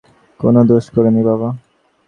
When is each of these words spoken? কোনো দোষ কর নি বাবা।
কোনো 0.39 0.59
দোষ 0.69 0.85
কর 0.93 1.05
নি 1.15 1.21
বাবা। 1.29 1.49